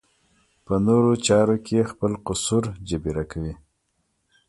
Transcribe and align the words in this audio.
په 0.65 0.73
نورو 0.85 1.11
چارو 1.27 1.57
کې 1.65 1.89
خپل 1.91 2.11
قصور 2.25 2.63
جبېره 2.89 3.23
کوي. 3.31 3.53